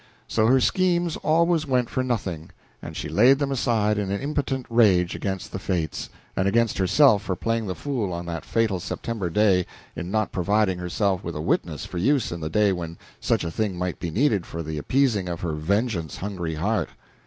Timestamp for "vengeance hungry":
15.53-16.55